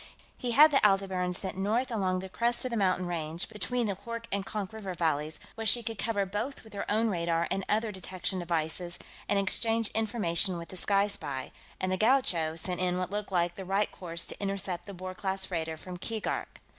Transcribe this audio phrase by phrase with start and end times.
[0.39, 3.93] He had the Aldebaran sent north along the crest of the mountain range between the
[3.97, 7.63] Hoork and Konk river valleys, where she could cover both with her own radar and
[7.69, 8.97] other detection devices
[9.29, 13.53] and exchange information with the Sky Spy, and the Gaucho sent in what looked like
[13.53, 16.61] the right course to intercept the Boer class freighter from Keegark.